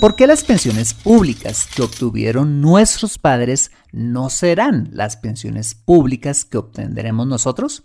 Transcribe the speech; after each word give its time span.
¿Por 0.00 0.14
qué 0.14 0.28
las 0.28 0.44
pensiones 0.44 0.94
públicas 0.94 1.68
que 1.74 1.82
obtuvieron 1.82 2.60
nuestros 2.60 3.18
padres 3.18 3.72
no 3.90 4.30
serán 4.30 4.90
las 4.92 5.16
pensiones 5.16 5.74
públicas 5.74 6.44
que 6.44 6.56
obtendremos 6.56 7.26
nosotros? 7.26 7.82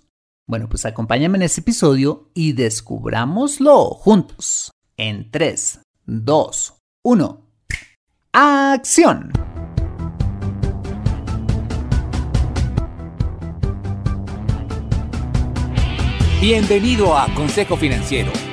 Bueno, 0.48 0.70
pues 0.70 0.86
acompáñame 0.86 1.40
en 1.40 1.42
este 1.42 1.62
episodio 1.62 2.30
y 2.36 2.54
descubrámoslo 2.54 3.86
juntos. 3.96 4.70
En 4.96 5.32
3, 5.32 5.80
2, 6.06 6.76
1. 7.04 7.48
¡Acción! 8.34 9.32
Bienvenido 16.40 17.18
a 17.18 17.34
Consejo 17.34 17.76
Financiero 17.76 18.53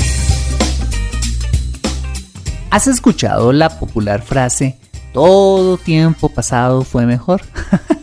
¿Has 2.71 2.87
escuchado 2.87 3.51
la 3.51 3.69
popular 3.69 4.21
frase, 4.21 4.77
todo 5.11 5.77
tiempo 5.77 6.29
pasado 6.29 6.83
fue 6.83 7.05
mejor? 7.05 7.41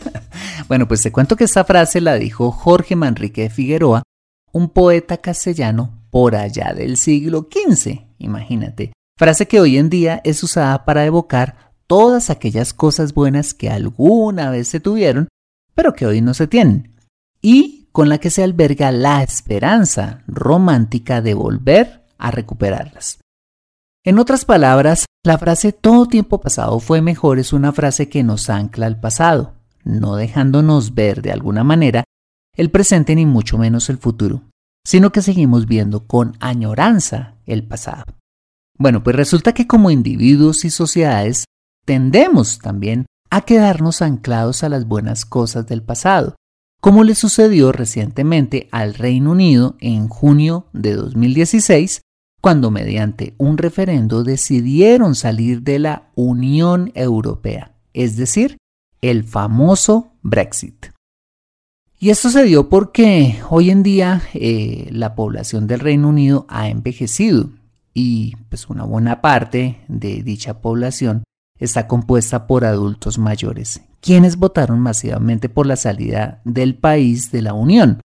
bueno, 0.68 0.86
pues 0.86 1.02
te 1.02 1.10
cuento 1.10 1.36
que 1.36 1.44
esta 1.44 1.64
frase 1.64 2.02
la 2.02 2.16
dijo 2.16 2.52
Jorge 2.52 2.94
Manrique 2.94 3.44
de 3.44 3.50
Figueroa, 3.50 4.02
un 4.52 4.68
poeta 4.68 5.16
castellano 5.16 6.02
por 6.10 6.36
allá 6.36 6.74
del 6.74 6.98
siglo 6.98 7.48
XV, 7.50 8.08
imagínate. 8.18 8.92
Frase 9.16 9.48
que 9.48 9.58
hoy 9.58 9.78
en 9.78 9.88
día 9.88 10.20
es 10.22 10.42
usada 10.42 10.84
para 10.84 11.06
evocar 11.06 11.72
todas 11.86 12.28
aquellas 12.28 12.74
cosas 12.74 13.14
buenas 13.14 13.54
que 13.54 13.70
alguna 13.70 14.50
vez 14.50 14.68
se 14.68 14.80
tuvieron, 14.80 15.28
pero 15.74 15.94
que 15.94 16.04
hoy 16.04 16.20
no 16.20 16.34
se 16.34 16.46
tienen, 16.46 16.94
y 17.40 17.88
con 17.90 18.10
la 18.10 18.18
que 18.18 18.28
se 18.28 18.42
alberga 18.42 18.92
la 18.92 19.22
esperanza 19.22 20.24
romántica 20.26 21.22
de 21.22 21.32
volver 21.32 22.04
a 22.18 22.30
recuperarlas. 22.30 23.18
En 24.08 24.18
otras 24.18 24.46
palabras, 24.46 25.04
la 25.22 25.36
frase 25.36 25.70
todo 25.70 26.06
tiempo 26.06 26.40
pasado 26.40 26.80
fue 26.80 27.02
mejor 27.02 27.38
es 27.38 27.52
una 27.52 27.74
frase 27.74 28.08
que 28.08 28.22
nos 28.22 28.48
ancla 28.48 28.86
al 28.86 28.98
pasado, 28.98 29.52
no 29.84 30.16
dejándonos 30.16 30.94
ver 30.94 31.20
de 31.20 31.30
alguna 31.30 31.62
manera 31.62 32.04
el 32.56 32.70
presente 32.70 33.14
ni 33.14 33.26
mucho 33.26 33.58
menos 33.58 33.90
el 33.90 33.98
futuro, 33.98 34.44
sino 34.82 35.12
que 35.12 35.20
seguimos 35.20 35.66
viendo 35.66 36.06
con 36.06 36.38
añoranza 36.40 37.34
el 37.44 37.64
pasado. 37.64 38.04
Bueno, 38.78 39.02
pues 39.02 39.14
resulta 39.14 39.52
que 39.52 39.66
como 39.66 39.90
individuos 39.90 40.64
y 40.64 40.70
sociedades 40.70 41.44
tendemos 41.84 42.60
también 42.60 43.04
a 43.28 43.42
quedarnos 43.42 44.00
anclados 44.00 44.64
a 44.64 44.70
las 44.70 44.86
buenas 44.86 45.26
cosas 45.26 45.66
del 45.66 45.82
pasado, 45.82 46.34
como 46.80 47.04
le 47.04 47.14
sucedió 47.14 47.72
recientemente 47.72 48.70
al 48.72 48.94
Reino 48.94 49.32
Unido 49.32 49.76
en 49.80 50.08
junio 50.08 50.64
de 50.72 50.94
2016 50.94 52.00
cuando 52.40 52.70
mediante 52.70 53.34
un 53.38 53.58
referendo 53.58 54.24
decidieron 54.24 55.14
salir 55.14 55.62
de 55.62 55.78
la 55.78 56.10
Unión 56.14 56.92
Europea, 56.94 57.72
es 57.92 58.16
decir, 58.16 58.58
el 59.00 59.24
famoso 59.24 60.12
Brexit. 60.22 60.86
Y 62.00 62.10
esto 62.10 62.30
se 62.30 62.44
dio 62.44 62.68
porque 62.68 63.40
hoy 63.50 63.70
en 63.70 63.82
día 63.82 64.22
eh, 64.34 64.88
la 64.92 65.16
población 65.16 65.66
del 65.66 65.80
Reino 65.80 66.08
Unido 66.08 66.46
ha 66.48 66.68
envejecido 66.68 67.50
y 67.92 68.36
pues 68.48 68.68
una 68.68 68.84
buena 68.84 69.20
parte 69.20 69.80
de 69.88 70.22
dicha 70.22 70.60
población 70.60 71.24
está 71.58 71.88
compuesta 71.88 72.46
por 72.46 72.64
adultos 72.64 73.18
mayores, 73.18 73.80
quienes 74.00 74.36
votaron 74.36 74.78
masivamente 74.78 75.48
por 75.48 75.66
la 75.66 75.74
salida 75.74 76.40
del 76.44 76.76
país 76.76 77.32
de 77.32 77.42
la 77.42 77.54
Unión, 77.54 78.00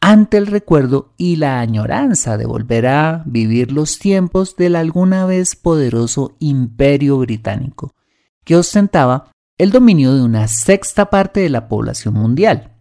ante 0.00 0.38
el 0.38 0.46
recuerdo 0.46 1.12
y 1.18 1.36
la 1.36 1.60
añoranza 1.60 2.38
de 2.38 2.46
volver 2.46 2.86
a 2.86 3.22
vivir 3.26 3.70
los 3.70 3.98
tiempos 3.98 4.56
del 4.56 4.76
alguna 4.76 5.26
vez 5.26 5.56
poderoso 5.56 6.36
imperio 6.38 7.18
británico, 7.18 7.94
que 8.44 8.56
ostentaba 8.56 9.30
el 9.58 9.70
dominio 9.70 10.14
de 10.14 10.22
una 10.22 10.48
sexta 10.48 11.10
parte 11.10 11.40
de 11.40 11.50
la 11.50 11.68
población 11.68 12.14
mundial. 12.14 12.76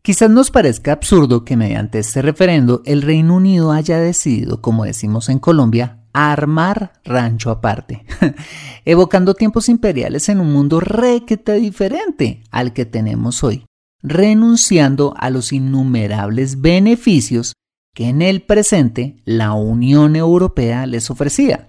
Quizás 0.00 0.30
nos 0.30 0.50
parezca 0.50 0.92
absurdo 0.92 1.44
que 1.44 1.56
mediante 1.56 1.98
este 1.98 2.22
referendo 2.22 2.82
el 2.86 3.02
Reino 3.02 3.36
Unido 3.36 3.70
haya 3.70 4.00
decidido, 4.00 4.62
como 4.62 4.84
decimos 4.84 5.28
en 5.28 5.38
Colombia, 5.38 5.98
armar 6.14 6.94
rancho 7.04 7.50
aparte, 7.50 8.04
evocando 8.84 9.34
tiempos 9.34 9.68
imperiales 9.68 10.28
en 10.30 10.40
un 10.40 10.52
mundo 10.52 10.80
requete 10.80 11.52
diferente 11.54 12.42
al 12.50 12.72
que 12.72 12.84
tenemos 12.86 13.44
hoy 13.44 13.64
renunciando 14.02 15.14
a 15.16 15.30
los 15.30 15.52
innumerables 15.52 16.60
beneficios 16.60 17.54
que 17.94 18.08
en 18.08 18.22
el 18.22 18.42
presente 18.42 19.16
la 19.24 19.52
Unión 19.52 20.16
Europea 20.16 20.86
les 20.86 21.10
ofrecía. 21.10 21.68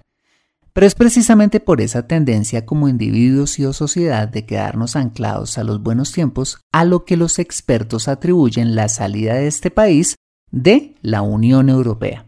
Pero 0.72 0.86
es 0.86 0.94
precisamente 0.96 1.60
por 1.60 1.80
esa 1.80 2.08
tendencia 2.08 2.66
como 2.66 2.88
individuos 2.88 3.58
y 3.60 3.64
o 3.64 3.72
sociedad 3.72 4.26
de 4.26 4.44
quedarnos 4.44 4.96
anclados 4.96 5.56
a 5.56 5.64
los 5.64 5.82
buenos 5.82 6.10
tiempos 6.10 6.58
a 6.72 6.84
lo 6.84 7.04
que 7.04 7.16
los 7.16 7.38
expertos 7.38 8.08
atribuyen 8.08 8.74
la 8.74 8.88
salida 8.88 9.34
de 9.34 9.46
este 9.46 9.70
país 9.70 10.16
de 10.50 10.96
la 11.00 11.22
Unión 11.22 11.68
Europea. 11.68 12.26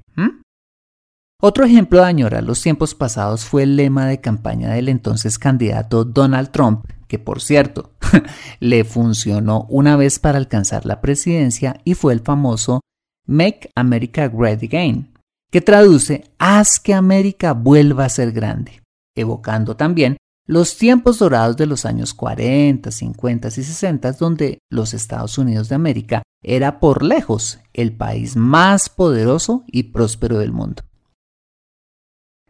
Otro 1.39 1.67
ejemplo 1.67 1.99
de 2.01 2.07
añorar 2.07 2.43
los 2.45 2.63
tiempos 2.63 2.95
pasados 2.95 3.45
fue 3.45 3.65
el 3.65 3.77
lema 3.77 4.07
de 4.07 4.21
campaña 4.23 4.71
del 4.71 4.89
entonces 4.89 5.39
candidato 5.39 6.05
Donald 6.05 6.51
Trump, 6.51 6.87
que 7.09 7.19
por 7.19 7.41
cierto 7.41 7.93
le 8.61 8.85
funcionó 8.85 9.67
una 9.69 9.97
vez 9.97 10.19
para 10.19 10.39
alcanzar 10.39 10.87
la 10.87 11.01
presidencia 11.01 11.81
y 11.85 11.95
fue 11.95 12.13
el 12.13 12.21
famoso 12.21 12.81
Make 13.27 13.71
America 13.75 14.29
Great 14.29 14.63
Again, 14.63 15.13
que 15.51 15.61
traduce 15.61 16.25
Haz 16.39 16.79
que 16.79 16.95
América 16.95 17.53
vuelva 17.53 18.05
a 18.05 18.09
ser 18.09 18.33
grande, 18.33 18.83
evocando 19.15 19.77
también 19.77 20.17
los 20.49 20.77
tiempos 20.77 21.19
dorados 21.19 21.57
de 21.57 21.67
los 21.67 21.85
años 21.85 22.15
40, 22.15 22.91
50 22.93 23.49
y 23.49 23.51
60, 23.51 24.13
donde 24.13 24.59
los 24.71 24.95
Estados 24.95 25.39
Unidos 25.39 25.69
de 25.69 25.75
América 25.75 26.23
era 26.41 26.79
por 26.79 27.03
lejos 27.03 27.59
el 27.73 27.97
país 27.97 28.37
más 28.37 28.89
poderoso 28.89 29.65
y 29.67 29.85
próspero 29.85 30.39
del 30.39 30.53
mundo. 30.53 30.85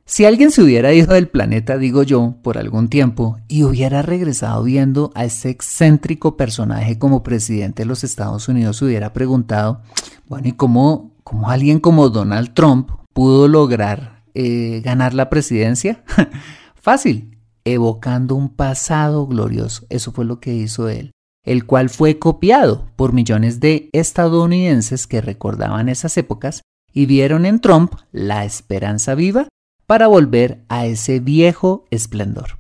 Si 0.09 0.25
alguien 0.25 0.53
se 0.53 0.63
hubiera 0.63 0.95
ido 0.95 1.15
del 1.15 1.27
planeta, 1.27 1.79
digo 1.79 2.05
yo, 2.05 2.37
por 2.43 2.59
algún 2.59 2.89
tiempo, 2.89 3.39
y 3.49 3.65
hubiera 3.65 4.03
regresado 4.03 4.63
viendo 4.63 5.11
a 5.17 5.25
ese 5.25 5.51
excéntrico 5.51 6.37
personaje 6.37 6.97
como 6.97 7.25
presidente 7.25 7.83
de 7.83 7.87
los 7.87 8.05
Estados 8.05 8.47
Unidos, 8.47 8.81
hubiera 8.83 9.13
preguntado, 9.13 9.83
bueno, 10.29 10.47
¿y 10.47 10.53
cómo, 10.53 11.11
cómo 11.25 11.51
alguien 11.51 11.81
como 11.81 12.09
Donald 12.09 12.55
Trump 12.55 12.93
pudo 13.13 13.49
lograr 13.49 14.23
eh, 14.35 14.81
ganar 14.85 15.13
la 15.13 15.29
presidencia? 15.29 16.05
Fácil, 16.77 17.41
evocando 17.65 18.37
un 18.37 18.51
pasado 18.51 19.27
glorioso. 19.27 19.87
Eso 19.89 20.13
fue 20.13 20.25
lo 20.25 20.39
que 20.39 20.55
hizo 20.55 20.89
él, 20.89 21.11
el 21.43 21.67
cual 21.67 21.91
fue 21.91 22.21
copiado 22.21 22.87
por 22.95 23.13
millones 23.13 23.59
de 23.59 23.91
estadounidenses 23.93 25.09
que 25.09 25.21
recordaban 25.21 25.89
esas 25.89 26.17
épocas 26.17 26.63
y 26.93 27.07
vieron 27.07 27.45
en 27.45 27.61
Trump 27.61 27.93
la 28.13 28.45
esperanza 28.45 29.17
viva 29.17 29.49
para 29.87 30.07
volver 30.07 30.65
a 30.69 30.87
ese 30.87 31.21
viejo 31.21 31.87
esplendor. 31.91 32.59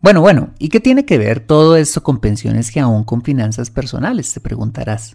Bueno, 0.00 0.20
bueno, 0.20 0.52
¿y 0.58 0.68
qué 0.68 0.80
tiene 0.80 1.06
que 1.06 1.16
ver 1.16 1.40
todo 1.40 1.76
esto 1.76 2.02
con 2.02 2.20
pensiones 2.20 2.76
y 2.76 2.78
aún 2.78 3.04
con 3.04 3.22
finanzas 3.22 3.70
personales? 3.70 4.32
Te 4.34 4.40
preguntarás. 4.40 5.14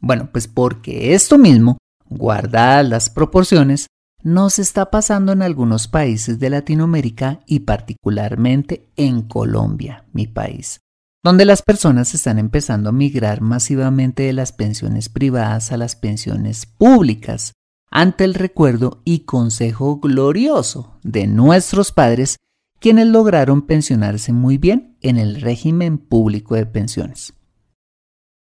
Bueno, 0.00 0.30
pues 0.30 0.46
porque 0.46 1.14
esto 1.14 1.38
mismo, 1.38 1.78
guardadas 2.08 2.88
las 2.88 3.10
proporciones, 3.10 3.88
nos 4.22 4.58
está 4.58 4.90
pasando 4.90 5.32
en 5.32 5.42
algunos 5.42 5.88
países 5.88 6.38
de 6.38 6.50
Latinoamérica 6.50 7.40
y 7.46 7.60
particularmente 7.60 8.88
en 8.96 9.22
Colombia, 9.22 10.04
mi 10.12 10.26
país, 10.26 10.80
donde 11.24 11.44
las 11.44 11.62
personas 11.62 12.14
están 12.14 12.38
empezando 12.38 12.90
a 12.90 12.92
migrar 12.92 13.40
masivamente 13.40 14.24
de 14.24 14.32
las 14.32 14.52
pensiones 14.52 15.08
privadas 15.08 15.72
a 15.72 15.76
las 15.76 15.96
pensiones 15.96 16.66
públicas, 16.66 17.54
ante 17.90 18.24
el 18.24 18.34
recuerdo 18.34 19.00
y 19.04 19.20
consejo 19.20 19.98
glorioso 19.98 20.98
de 21.02 21.26
nuestros 21.26 21.92
padres, 21.92 22.36
quienes 22.80 23.06
lograron 23.06 23.62
pensionarse 23.62 24.32
muy 24.32 24.58
bien 24.58 24.96
en 25.00 25.16
el 25.16 25.40
régimen 25.40 25.98
público 25.98 26.54
de 26.54 26.66
pensiones. 26.66 27.34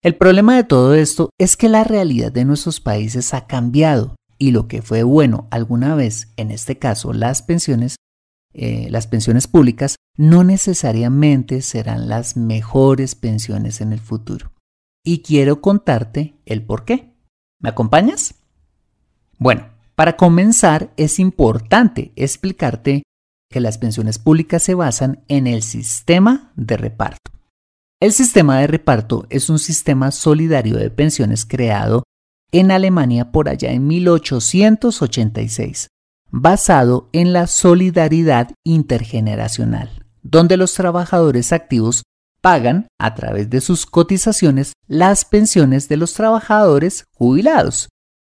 El 0.03 0.17
problema 0.17 0.57
de 0.57 0.65
todo 0.65 0.95
esto 0.95 1.31
es 1.39 1.57
que 1.57 1.69
la 1.69 1.85
realidad 1.85 2.33
de 2.33 2.45
nuestros 2.45 2.81
países 2.81 3.35
ha 3.35 3.47
cambiado 3.47 4.17
y 4.39 4.53
lo 4.53 4.67
que 4.67 4.81
fue 4.81 5.03
bueno 5.03 5.47
alguna 5.51 5.95
vez, 5.95 6.33
en 6.37 6.51
este 6.51 6.79
caso 6.79 7.13
las 7.13 7.43
pensiones, 7.43 7.97
eh, 8.55 8.89
las 8.91 9.07
pensiones 9.07 9.47
públicas, 9.47 9.97
no 10.17 10.45
necesariamente 10.45 11.61
serán 11.61 12.09
las 12.09 12.37
mejores 12.37 13.15
pensiones 13.15 13.83
en 13.83 13.93
el 13.93 14.01
futuro. 14.01 14.53
Y 15.05 15.23
quiero 15.23 15.61
contarte 15.61 16.41
el 16.47 16.65
por 16.65 16.85
qué. 16.85 17.15
¿Me 17.59 17.69
acompañas? 17.69 18.40
Bueno, 19.41 19.71
para 19.95 20.19
comenzar 20.19 20.93
es 20.99 21.19
importante 21.19 22.13
explicarte 22.15 23.05
que 23.51 23.61
las 23.61 23.79
pensiones 23.79 24.19
públicas 24.19 24.63
se 24.63 24.75
basan 24.75 25.25
en 25.29 25.47
el 25.47 25.63
sistema 25.63 26.53
de 26.57 26.77
reparto. 26.77 27.33
El 28.01 28.13
sistema 28.13 28.61
de 28.61 28.67
reparto 28.67 29.27
es 29.31 29.49
un 29.49 29.59
sistema 29.59 30.11
solidario 30.11 30.77
de 30.77 30.91
pensiones 30.91 31.47
creado 31.47 32.03
en 32.53 32.71
Alemania 32.71 33.33
por 33.33 33.49
allá 33.49 33.73
en 33.73 33.87
1886, 33.87 35.89
basado 36.31 37.09
en 37.13 37.33
la 37.33 37.47
solidaridad 37.47 38.51
intergeneracional, 38.63 40.05
donde 40.23 40.59
los 40.59 40.75
trabajadores 40.75 41.55
activos 41.55 42.03
pagan 42.43 42.89
a 42.99 43.15
través 43.15 43.49
de 43.49 43.63
sus 43.63 43.87
cotizaciones 43.87 44.75
las 44.87 45.25
pensiones 45.25 45.89
de 45.89 45.97
los 45.97 46.13
trabajadores 46.13 47.05
jubilados, 47.15 47.89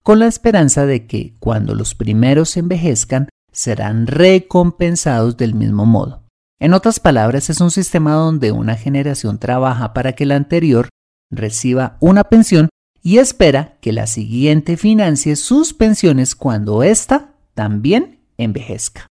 con 0.05 0.19
la 0.19 0.27
esperanza 0.27 0.85
de 0.85 1.07
que 1.07 1.35
cuando 1.41 1.75
los 1.75 1.95
primeros 1.95 2.57
envejezcan 2.59 3.31
serán 3.51 4.07
recompensados 4.07 5.39
del 5.39 5.55
mismo 5.55 5.87
modo. 5.87 6.23
En 6.61 6.75
otras 6.75 7.01
palabras, 7.01 7.49
es 7.49 7.61
un 7.61 7.71
sistema 7.71 8.13
donde 8.13 8.53
una 8.53 8.77
generación 8.77 9.39
trabaja 9.39 9.95
para 9.95 10.13
que 10.13 10.27
la 10.27 10.37
anterior 10.37 10.91
reciba 11.31 11.97
una 12.01 12.25
pensión 12.25 12.69
y 13.03 13.17
espera 13.19 13.79
que 13.81 13.93
la 13.93 14.07
siguiente 14.07 14.77
financie 14.77 15.37
sus 15.37 15.73
pensiones 15.73 16.35
cuando 16.35 16.83
ésta 16.83 17.35
también 17.55 18.21
envejezca. 18.37 19.07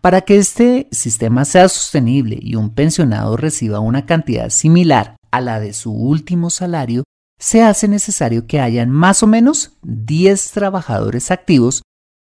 Para 0.00 0.20
que 0.20 0.36
este 0.36 0.88
sistema 0.92 1.44
sea 1.44 1.68
sostenible 1.68 2.38
y 2.40 2.54
un 2.54 2.70
pensionado 2.70 3.36
reciba 3.36 3.80
una 3.80 4.06
cantidad 4.06 4.50
similar 4.50 5.16
a 5.32 5.40
la 5.40 5.58
de 5.58 5.72
su 5.72 5.92
último 5.92 6.50
salario, 6.50 7.02
se 7.38 7.62
hace 7.62 7.88
necesario 7.88 8.46
que 8.46 8.60
hayan 8.60 8.90
más 8.90 9.22
o 9.22 9.26
menos 9.26 9.72
10 9.82 10.52
trabajadores 10.52 11.30
activos 11.30 11.82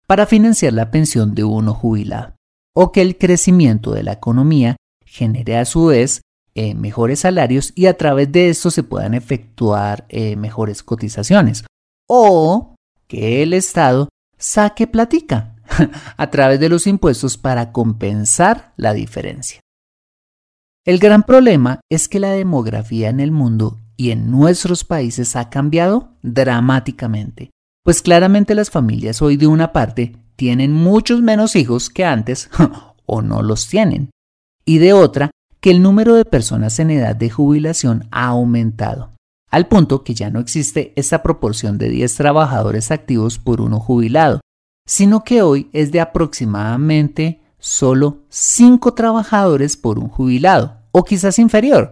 para 0.07 0.25
financiar 0.25 0.73
la 0.73 0.91
pensión 0.91 1.35
de 1.35 1.43
uno 1.43 1.73
jubilado, 1.73 2.35
o 2.75 2.91
que 2.91 3.01
el 3.01 3.17
crecimiento 3.17 3.91
de 3.91 4.03
la 4.03 4.13
economía 4.13 4.75
genere 5.05 5.57
a 5.57 5.65
su 5.65 5.87
vez 5.87 6.21
eh, 6.55 6.75
mejores 6.75 7.21
salarios 7.21 7.73
y 7.75 7.87
a 7.87 7.97
través 7.97 8.31
de 8.31 8.49
esto 8.49 8.69
se 8.69 8.83
puedan 8.83 9.13
efectuar 9.13 10.05
eh, 10.09 10.35
mejores 10.35 10.83
cotizaciones, 10.83 11.65
o 12.07 12.75
que 13.07 13.43
el 13.43 13.53
Estado 13.53 14.09
saque 14.37 14.87
platica 14.87 15.55
a 16.17 16.29
través 16.29 16.59
de 16.59 16.69
los 16.69 16.87
impuestos 16.87 17.37
para 17.37 17.71
compensar 17.71 18.73
la 18.77 18.93
diferencia. 18.93 19.59
El 20.85 20.99
gran 20.99 21.23
problema 21.23 21.79
es 21.89 22.09
que 22.09 22.19
la 22.19 22.31
demografía 22.31 23.09
en 23.09 23.21
el 23.21 23.31
mundo 23.31 23.79
y 23.97 24.11
en 24.11 24.31
nuestros 24.31 24.83
países 24.83 25.35
ha 25.35 25.49
cambiado 25.49 26.09
dramáticamente, 26.21 27.51
pues 27.83 28.01
claramente 28.01 28.55
las 28.55 28.69
familias 28.69 29.21
hoy 29.21 29.37
de 29.37 29.47
una 29.47 29.71
parte 29.71 30.15
tienen 30.35 30.73
muchos 30.73 31.21
menos 31.21 31.55
hijos 31.55 31.89
que 31.89 32.05
antes 32.05 32.49
o 33.05 33.21
no 33.21 33.41
los 33.41 33.67
tienen, 33.67 34.09
y 34.65 34.77
de 34.77 34.93
otra 34.93 35.31
que 35.59 35.71
el 35.71 35.81
número 35.81 36.15
de 36.15 36.25
personas 36.25 36.79
en 36.79 36.91
edad 36.91 37.15
de 37.15 37.29
jubilación 37.29 38.07
ha 38.11 38.27
aumentado, 38.27 39.13
al 39.49 39.67
punto 39.67 40.03
que 40.03 40.13
ya 40.13 40.29
no 40.29 40.39
existe 40.39 40.93
esa 40.95 41.23
proporción 41.23 41.77
de 41.77 41.89
10 41.89 42.15
trabajadores 42.15 42.91
activos 42.91 43.39
por 43.39 43.61
uno 43.61 43.79
jubilado, 43.79 44.41
sino 44.85 45.23
que 45.23 45.41
hoy 45.41 45.69
es 45.71 45.91
de 45.91 46.01
aproximadamente 46.01 47.41
solo 47.59 48.23
5 48.29 48.93
trabajadores 48.93 49.77
por 49.77 49.99
un 49.99 50.09
jubilado, 50.09 50.79
o 50.91 51.03
quizás 51.03 51.39
inferior, 51.39 51.91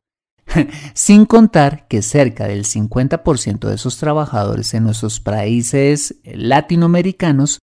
Sin 0.93 1.25
contar 1.25 1.88
que 1.88 2.01
cerca 2.01 2.48
del 2.48 2.65
50% 2.65 3.67
de 3.67 3.75
esos 3.75 3.98
trabajadores 3.98 4.74
en 4.74 4.84
nuestros 4.84 5.20
países 5.20 6.15
latinoamericanos 6.24 7.60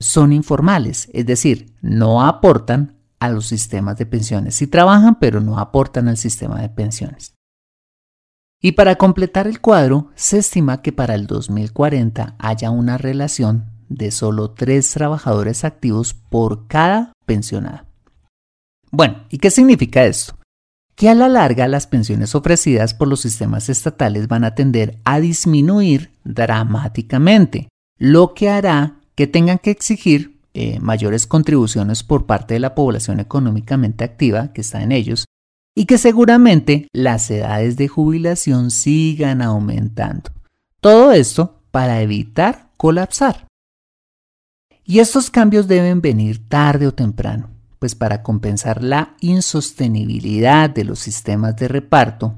son 0.00 0.32
informales, 0.32 1.08
es 1.12 1.26
decir, 1.26 1.74
no 1.80 2.24
aportan 2.24 2.96
a 3.18 3.30
los 3.30 3.46
sistemas 3.46 3.98
de 3.98 4.06
pensiones. 4.06 4.54
Sí 4.54 4.66
trabajan, 4.68 5.18
pero 5.18 5.40
no 5.40 5.58
aportan 5.58 6.08
al 6.08 6.16
sistema 6.16 6.60
de 6.60 6.68
pensiones. 6.68 7.34
Y 8.60 8.72
para 8.72 8.96
completar 8.96 9.46
el 9.46 9.60
cuadro, 9.60 10.10
se 10.14 10.38
estima 10.38 10.82
que 10.82 10.92
para 10.92 11.14
el 11.14 11.26
2040 11.26 12.36
haya 12.38 12.70
una 12.70 12.98
relación 12.98 13.72
de 13.88 14.10
solo 14.10 14.50
tres 14.50 14.90
trabajadores 14.90 15.64
activos 15.64 16.14
por 16.14 16.66
cada 16.66 17.12
pensionado. 17.24 17.86
Bueno, 18.90 19.24
¿y 19.30 19.38
qué 19.38 19.50
significa 19.50 20.04
esto? 20.04 20.37
Que 20.98 21.08
a 21.08 21.14
la 21.14 21.28
larga 21.28 21.68
las 21.68 21.86
pensiones 21.86 22.34
ofrecidas 22.34 22.92
por 22.92 23.06
los 23.06 23.20
sistemas 23.20 23.68
estatales 23.68 24.26
van 24.26 24.42
a 24.42 24.56
tender 24.56 24.98
a 25.04 25.20
disminuir 25.20 26.10
dramáticamente, 26.24 27.68
lo 27.98 28.34
que 28.34 28.50
hará 28.50 28.96
que 29.14 29.28
tengan 29.28 29.60
que 29.60 29.70
exigir 29.70 30.40
eh, 30.54 30.80
mayores 30.80 31.28
contribuciones 31.28 32.02
por 32.02 32.26
parte 32.26 32.54
de 32.54 32.60
la 32.60 32.74
población 32.74 33.20
económicamente 33.20 34.02
activa 34.02 34.52
que 34.52 34.60
está 34.60 34.82
en 34.82 34.90
ellos 34.90 35.26
y 35.72 35.86
que 35.86 35.98
seguramente 35.98 36.88
las 36.92 37.30
edades 37.30 37.76
de 37.76 37.86
jubilación 37.86 38.72
sigan 38.72 39.40
aumentando. 39.40 40.32
Todo 40.80 41.12
esto 41.12 41.60
para 41.70 42.02
evitar 42.02 42.70
colapsar. 42.76 43.46
Y 44.84 44.98
estos 44.98 45.30
cambios 45.30 45.68
deben 45.68 46.00
venir 46.00 46.48
tarde 46.48 46.88
o 46.88 46.92
temprano 46.92 47.57
pues 47.78 47.94
para 47.94 48.22
compensar 48.22 48.82
la 48.82 49.16
insostenibilidad 49.20 50.70
de 50.70 50.84
los 50.84 50.98
sistemas 50.98 51.56
de 51.56 51.68
reparto, 51.68 52.34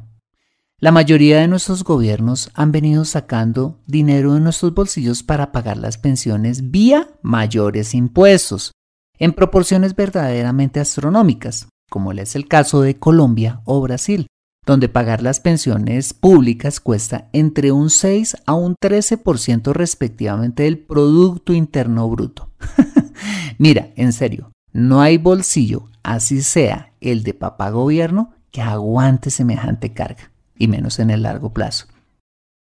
la 0.79 0.93
mayoría 0.93 1.41
de 1.41 1.49
nuestros 1.49 1.85
gobiernos 1.85 2.51
han 2.55 2.73
venido 2.73 3.05
sacando 3.05 3.79
dinero 3.87 4.33
de 4.33 4.41
nuestros 4.41 4.73
bolsillos 4.73 5.23
para 5.23 5.53
pagar 5.53 5.77
las 5.77 5.99
pensiones 5.99 6.71
vía 6.71 7.11
mayores 7.21 7.95
impuestos, 7.95 8.73
en 9.19 9.35
proporciones 9.35 9.95
verdaderamente 9.95 10.81
astronómicas, 10.81 11.69
como 11.91 12.13
es 12.13 12.35
el 12.35 12.49
caso 12.49 12.81
de 12.81 12.99
Colombia 12.99 13.61
o 13.67 13.83
Brasil, 13.83 14.27
donde 14.65 14.89
pagar 14.89 15.23
las 15.23 15.41
pensiones 15.41 16.15
públicas 16.15 16.81
cuesta 16.81 17.29
entre 17.35 17.73
un 17.73 17.91
6 17.91 18.39
a 18.47 18.55
un 18.55 18.75
13% 18.77 19.73
respectivamente 19.73 20.63
del 20.63 20.79
Producto 20.79 21.53
Interno 21.53 22.09
Bruto. 22.09 22.53
Mira, 23.59 23.91
en 23.97 24.15
serio, 24.15 24.53
no 24.73 25.01
hay 25.01 25.19
bolsillo, 25.19 25.89
así 26.03 26.43
sea 26.43 26.93
el 27.01 27.23
de 27.23 27.35
papá 27.35 27.71
gobierno, 27.71 28.33
que 28.51 28.63
aguante 28.63 29.31
semejante 29.31 29.93
carga, 29.93 30.31
y 30.57 30.69
menos 30.69 30.99
en 30.99 31.11
el 31.11 31.23
largo 31.23 31.53
plazo. 31.53 31.87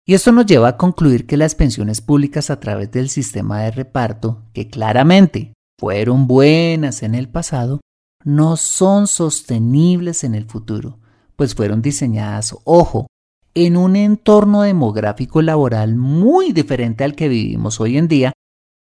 Y 0.05 0.13
esto 0.13 0.31
nos 0.31 0.45
lleva 0.45 0.69
a 0.69 0.77
concluir 0.77 1.27
que 1.27 1.37
las 1.37 1.55
pensiones 1.55 2.01
públicas 2.01 2.49
a 2.49 2.59
través 2.59 2.91
del 2.91 3.09
sistema 3.09 3.61
de 3.61 3.71
reparto, 3.71 4.43
que 4.53 4.67
claramente 4.67 5.53
fueron 5.79 6.27
buenas 6.27 7.03
en 7.03 7.15
el 7.15 7.29
pasado, 7.29 7.81
no 8.23 8.57
son 8.57 9.07
sostenibles 9.07 10.23
en 10.23 10.35
el 10.35 10.45
futuro, 10.45 10.99
pues 11.35 11.55
fueron 11.55 11.81
diseñadas, 11.81 12.55
ojo, 12.63 13.07
en 13.53 13.77
un 13.77 13.95
entorno 13.95 14.61
demográfico 14.61 15.41
laboral 15.41 15.95
muy 15.95 16.51
diferente 16.51 17.03
al 17.03 17.15
que 17.15 17.27
vivimos 17.27 17.79
hoy 17.81 17.97
en 17.97 18.07
día 18.07 18.33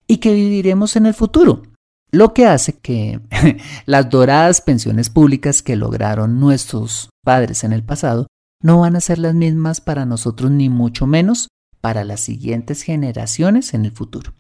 y 0.07 0.17
que 0.17 0.33
viviremos 0.33 0.95
en 0.95 1.05
el 1.05 1.13
futuro, 1.13 1.63
lo 2.11 2.33
que 2.33 2.45
hace 2.45 2.73
que 2.73 3.21
las 3.85 4.09
doradas 4.09 4.61
pensiones 4.61 5.09
públicas 5.09 5.61
que 5.61 5.75
lograron 5.75 6.39
nuestros 6.39 7.09
padres 7.23 7.63
en 7.63 7.73
el 7.73 7.83
pasado 7.83 8.27
no 8.61 8.79
van 8.79 8.95
a 8.95 9.01
ser 9.01 9.19
las 9.19 9.35
mismas 9.35 9.81
para 9.81 10.05
nosotros 10.05 10.51
ni 10.51 10.69
mucho 10.69 11.07
menos 11.07 11.47
para 11.81 12.03
las 12.03 12.19
siguientes 12.19 12.81
generaciones 12.81 13.73
en 13.73 13.85
el 13.85 13.91
futuro. 13.91 14.33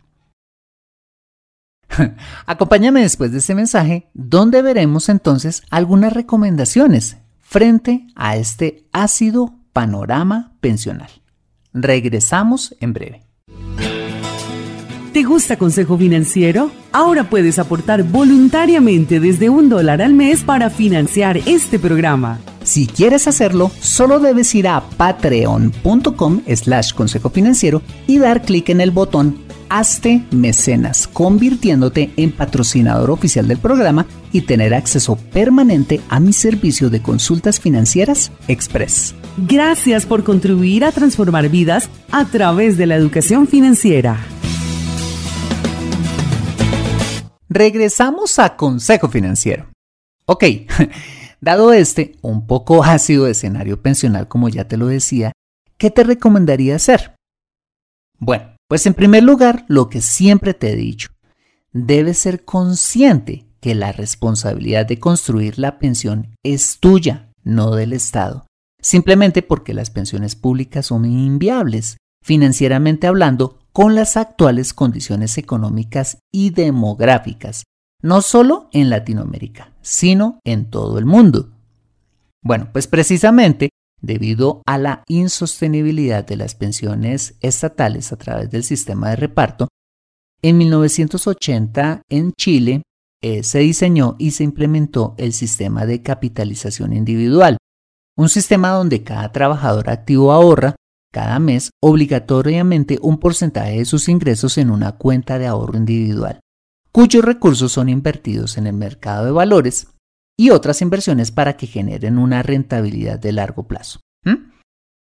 Acompáñame 2.45 3.01
después 3.01 3.31
de 3.31 3.39
este 3.39 3.55
mensaje, 3.55 4.09
donde 4.13 4.61
veremos 4.61 5.09
entonces 5.09 5.63
algunas 5.69 6.13
recomendaciones 6.13 7.17
frente 7.39 8.07
a 8.15 8.35
este 8.35 8.87
ácido 8.91 9.55
panorama 9.73 10.53
pensional. 10.59 11.09
Regresamos 11.73 12.75
en 12.79 12.93
breve. 12.93 13.28
¿Te 15.13 15.23
gusta 15.23 15.57
Consejo 15.57 15.97
Financiero? 15.97 16.69
Ahora 16.91 17.29
puedes 17.31 17.57
aportar 17.57 18.03
voluntariamente 18.03 19.19
desde 19.19 19.49
un 19.49 19.67
dólar 19.67 20.03
al 20.03 20.13
mes 20.13 20.43
para 20.43 20.69
financiar 20.69 21.37
este 21.47 21.79
programa. 21.79 22.39
Si 22.63 22.85
quieres 22.85 23.27
hacerlo, 23.27 23.71
solo 23.79 24.19
debes 24.19 24.53
ir 24.53 24.67
a 24.67 24.81
patreon.com 24.81 26.41
slash 26.55 26.93
consejo 26.93 27.31
financiero 27.31 27.81
y 28.05 28.19
dar 28.19 28.43
clic 28.43 28.69
en 28.69 28.81
el 28.81 28.91
botón 28.91 29.39
Hazte 29.69 30.23
Mecenas, 30.29 31.07
convirtiéndote 31.07 32.11
en 32.15 32.31
patrocinador 32.31 33.09
oficial 33.09 33.47
del 33.47 33.57
programa 33.57 34.05
y 34.31 34.41
tener 34.41 34.75
acceso 34.75 35.15
permanente 35.15 36.01
a 36.09 36.19
mi 36.19 36.33
servicio 36.33 36.91
de 36.91 37.01
consultas 37.01 37.59
financieras 37.59 38.31
Express. 38.47 39.15
Gracias 39.37 40.05
por 40.05 40.23
contribuir 40.23 40.85
a 40.85 40.91
transformar 40.91 41.49
vidas 41.49 41.89
a 42.11 42.25
través 42.25 42.77
de 42.77 42.85
la 42.85 42.95
educación 42.95 43.47
financiera. 43.47 44.19
Regresamos 47.49 48.37
a 48.37 48.55
Consejo 48.55 49.09
Financiero. 49.09 49.71
Ok, 50.27 50.43
dado 51.41 51.73
este 51.73 52.15
un 52.21 52.45
poco 52.45 52.83
ácido 52.83 53.25
escenario 53.25 53.81
pensional 53.81 54.27
como 54.27 54.49
ya 54.49 54.67
te 54.67 54.77
lo 54.77 54.85
decía, 54.85 55.31
¿qué 55.79 55.89
te 55.89 56.03
recomendaría 56.03 56.75
hacer? 56.75 57.15
Bueno, 58.19 58.55
pues 58.67 58.85
en 58.85 58.93
primer 58.93 59.23
lugar, 59.23 59.65
lo 59.67 59.89
que 59.89 60.01
siempre 60.01 60.53
te 60.53 60.71
he 60.71 60.75
dicho, 60.75 61.09
debes 61.71 62.19
ser 62.19 62.45
consciente 62.45 63.47
que 63.61 63.73
la 63.73 63.93
responsabilidad 63.93 64.85
de 64.85 64.99
construir 64.99 65.57
la 65.57 65.79
pensión 65.79 66.35
es 66.43 66.77
tuya, 66.79 67.31
no 67.43 67.71
del 67.73 67.93
Estado, 67.93 68.45
simplemente 68.79 69.41
porque 69.41 69.73
las 69.73 69.89
pensiones 69.89 70.35
públicas 70.35 70.85
son 70.85 71.05
inviables, 71.05 71.97
financieramente 72.23 73.07
hablando, 73.07 73.59
con 73.71 73.95
las 73.95 74.17
actuales 74.17 74.73
condiciones 74.73 75.37
económicas 75.37 76.19
y 76.31 76.49
demográficas, 76.49 77.63
no 78.01 78.21
solo 78.21 78.69
en 78.73 78.89
Latinoamérica, 78.89 79.73
sino 79.81 80.39
en 80.43 80.69
todo 80.69 80.97
el 80.97 81.05
mundo. 81.05 81.51
Bueno, 82.43 82.69
pues 82.71 82.87
precisamente 82.87 83.69
debido 84.01 84.61
a 84.65 84.77
la 84.77 85.03
insostenibilidad 85.07 86.25
de 86.25 86.37
las 86.37 86.55
pensiones 86.55 87.35
estatales 87.41 88.11
a 88.11 88.17
través 88.17 88.49
del 88.49 88.63
sistema 88.63 89.09
de 89.09 89.17
reparto, 89.17 89.67
en 90.41 90.57
1980 90.57 92.03
en 92.09 92.31
Chile 92.33 92.83
eh, 93.21 93.43
se 93.43 93.59
diseñó 93.59 94.15
y 94.17 94.31
se 94.31 94.45
implementó 94.45 95.15
el 95.17 95.33
sistema 95.33 95.85
de 95.85 96.01
capitalización 96.01 96.93
individual, 96.93 97.57
un 98.15 98.29
sistema 98.29 98.69
donde 98.69 99.03
cada 99.03 99.31
trabajador 99.33 99.89
activo 99.89 100.31
ahorra 100.31 100.75
cada 101.11 101.39
mes 101.39 101.71
obligatoriamente 101.81 102.99
un 103.01 103.17
porcentaje 103.17 103.79
de 103.79 103.85
sus 103.85 104.09
ingresos 104.09 104.57
en 104.57 104.69
una 104.69 104.93
cuenta 104.93 105.39
de 105.39 105.47
ahorro 105.47 105.77
individual, 105.77 106.39
cuyos 106.91 107.23
recursos 107.23 107.71
son 107.71 107.89
invertidos 107.89 108.57
en 108.57 108.67
el 108.67 108.73
mercado 108.73 109.25
de 109.25 109.31
valores 109.31 109.87
y 110.37 110.51
otras 110.51 110.81
inversiones 110.81 111.31
para 111.31 111.57
que 111.57 111.67
generen 111.67 112.17
una 112.17 112.43
rentabilidad 112.43 113.19
de 113.19 113.33
largo 113.33 113.67
plazo. 113.67 113.99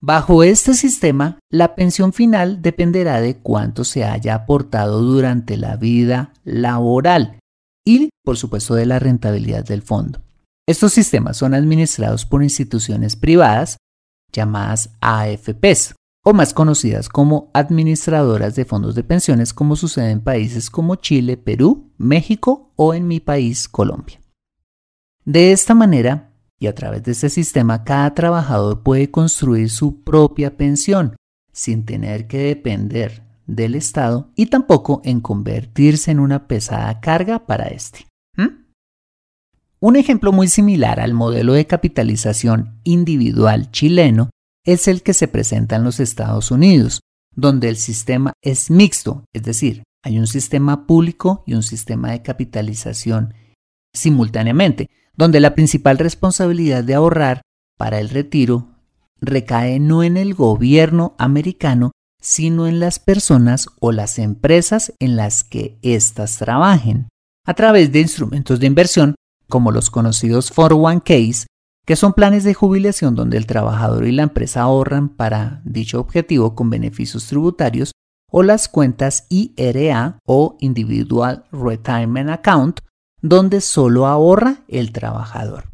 Bajo 0.04 0.42
este 0.42 0.74
sistema, 0.74 1.38
la 1.52 1.76
pensión 1.76 2.12
final 2.12 2.64
dependerá 2.64 3.22
de 3.22 3.38
cuánto 3.38 3.84
se 3.84 4.04
haya 4.04 4.34
aportado 4.34 5.00
durante 5.02 5.58
la 5.58 5.76
vida 5.76 6.34
laboral 6.44 7.38
y, 7.86 8.10
por 8.24 8.36
supuesto, 8.36 8.74
de 8.74 8.88
la 8.88 8.98
rentabilidad 8.98 9.64
del 9.64 9.84
fondo. 9.84 10.24
Estos 10.68 10.94
sistemas 10.94 11.38
son 11.38 11.54
administrados 11.54 12.26
por 12.26 12.42
instituciones 12.42 13.16
privadas 13.16 13.78
llamadas 14.32 14.92
AFPs 15.02 15.96
o 16.24 16.34
más 16.34 16.54
conocidas 16.54 17.10
como 17.10 17.50
administradoras 17.54 18.56
de 18.56 18.66
fondos 18.66 18.96
de 18.96 19.04
pensiones 19.04 19.54
como 19.54 19.76
sucede 19.76 20.12
en 20.12 20.22
países 20.22 20.70
como 20.70 20.96
Chile, 20.96 21.38
Perú, 21.38 21.92
México 21.98 22.72
o 22.76 22.94
en 22.94 23.08
mi 23.08 23.20
país, 23.20 23.68
Colombia. 23.68 24.22
De 25.26 25.52
esta 25.52 25.74
manera, 25.74 26.34
y 26.60 26.68
a 26.68 26.76
través 26.76 27.04
de 27.04 27.12
este 27.14 27.30
sistema, 27.30 27.84
cada 27.84 28.14
trabajador 28.14 28.84
puede 28.84 29.10
construir 29.10 29.70
su 29.70 30.04
propia 30.04 30.58
pensión 30.58 31.16
sin 31.52 31.86
tener 31.86 32.28
que 32.28 32.38
depender 32.40 33.24
del 33.48 33.76
Estado 33.76 34.30
y 34.36 34.46
tampoco 34.46 35.02
en 35.04 35.22
convertirse 35.22 36.12
en 36.12 36.20
una 36.20 36.48
pesada 36.48 37.00
carga 37.02 37.46
para 37.46 37.68
este. 37.68 38.11
Un 39.84 39.96
ejemplo 39.96 40.32
muy 40.32 40.48
similar 40.48 41.00
al 41.00 41.16
modelo 41.16 41.54
de 41.54 41.66
capitalización 41.66 42.80
individual 42.84 43.72
chileno 43.72 44.30
es 44.64 44.88
el 44.88 45.02
que 45.02 45.16
se 45.16 45.28
presenta 45.28 45.76
en 45.76 45.84
los 45.84 46.00
Estados 46.00 46.52
Unidos, 46.52 47.02
donde 47.36 47.68
el 47.68 47.78
sistema 47.78 48.34
es 48.44 48.70
mixto, 48.70 49.26
es 49.34 49.42
decir, 49.42 49.82
hay 50.04 50.20
un 50.20 50.28
sistema 50.28 50.86
público 50.86 51.44
y 51.48 51.56
un 51.56 51.64
sistema 51.64 52.12
de 52.12 52.22
capitalización 52.22 53.34
simultáneamente, 53.92 54.88
donde 55.16 55.40
la 55.40 55.56
principal 55.56 55.98
responsabilidad 55.98 56.84
de 56.84 56.94
ahorrar 56.94 57.42
para 57.76 58.00
el 58.00 58.10
retiro 58.10 58.76
recae 59.20 59.80
no 59.80 60.04
en 60.04 60.16
el 60.16 60.36
gobierno 60.36 61.16
americano, 61.18 61.92
sino 62.22 62.68
en 62.68 62.80
las 62.80 63.00
personas 63.00 63.68
o 63.80 63.92
las 63.92 64.20
empresas 64.20 64.94
en 65.00 65.16
las 65.16 65.44
que 65.44 65.80
éstas 65.82 66.38
trabajen, 66.38 67.10
a 67.48 67.56
través 67.56 67.92
de 67.92 68.02
instrumentos 68.02 68.60
de 68.60 68.68
inversión 68.68 69.16
como 69.52 69.72
los 69.72 69.92
conocidos 69.92 70.52
401ks, 70.52 71.46
que 71.86 71.96
son 71.96 72.14
planes 72.14 72.44
de 72.44 72.56
jubilación 72.56 73.14
donde 73.14 73.38
el 73.38 73.46
trabajador 73.46 74.08
y 74.08 74.12
la 74.12 74.24
empresa 74.24 74.62
ahorran 74.62 75.10
para 75.10 75.62
dicho 75.64 76.00
objetivo 76.00 76.56
con 76.56 76.72
beneficios 76.72 77.28
tributarios, 77.28 77.92
o 78.32 78.42
las 78.42 78.68
cuentas 78.68 79.28
IRA 79.30 80.18
o 80.26 80.58
Individual 80.62 81.44
Retirement 81.52 82.32
Account, 82.32 82.80
donde 83.22 83.62
solo 83.62 84.08
ahorra 84.08 84.64
el 84.68 84.92
trabajador. 84.92 85.70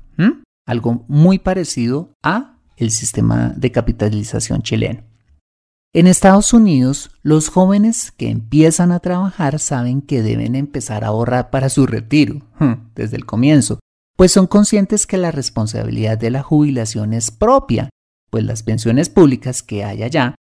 Algo 0.65 1.05
muy 1.07 1.39
parecido 1.39 2.11
a 2.21 2.57
el 2.75 2.91
sistema 2.91 3.53
de 3.55 3.71
capitalización 3.71 4.61
chileno. 4.63 5.06
En 5.93 6.05
Estados 6.05 6.53
Unidos, 6.53 7.11
los 7.23 7.49
jóvenes 7.49 8.11
que 8.11 8.29
empiezan 8.29 8.91
a 8.91 8.99
trabajar 8.99 9.57
saben 9.59 10.01
que 10.01 10.21
deben 10.21 10.55
empezar 10.55 11.03
a 11.03 11.07
ahorrar 11.07 11.49
para 11.49 11.69
su 11.69 11.87
retiro 11.87 12.41
desde 12.93 13.15
el 13.17 13.25
comienzo, 13.25 13.79
pues 14.15 14.31
son 14.31 14.47
conscientes 14.47 15.07
que 15.07 15.17
la 15.17 15.31
responsabilidad 15.31 16.17
de 16.17 16.29
la 16.29 16.43
jubilación 16.43 17.13
es 17.13 17.31
propia, 17.31 17.89
pues 18.29 18.43
las 18.43 18.63
pensiones 18.63 19.09
públicas 19.09 19.63
que 19.63 19.83
hay 19.83 20.03
allá 20.03 20.35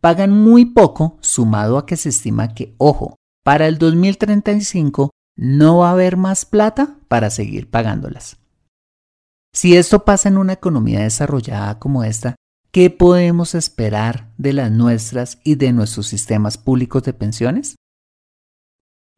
pagan 0.00 0.32
muy 0.32 0.66
poco 0.66 1.18
sumado 1.20 1.78
a 1.78 1.86
que 1.86 1.96
se 1.96 2.10
estima 2.10 2.54
que, 2.54 2.74
ojo, 2.78 3.16
para 3.44 3.66
el 3.66 3.78
2035 3.78 5.10
no 5.36 5.78
va 5.78 5.88
a 5.88 5.92
haber 5.92 6.16
más 6.16 6.44
plata 6.44 6.98
para 7.08 7.30
seguir 7.30 7.70
pagándolas. 7.70 8.38
Si 9.52 9.76
esto 9.76 10.04
pasa 10.04 10.28
en 10.28 10.38
una 10.38 10.52
economía 10.52 11.00
desarrollada 11.00 11.78
como 11.78 12.04
esta, 12.04 12.36
¿qué 12.72 12.90
podemos 12.90 13.54
esperar 13.54 14.32
de 14.38 14.52
las 14.52 14.70
nuestras 14.70 15.38
y 15.44 15.56
de 15.56 15.72
nuestros 15.72 16.06
sistemas 16.06 16.58
públicos 16.58 17.02
de 17.02 17.12
pensiones? 17.12 17.76